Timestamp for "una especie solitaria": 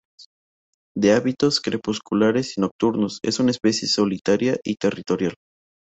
3.39-4.57